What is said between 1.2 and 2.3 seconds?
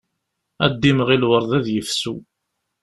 lweṛd ad yefsu.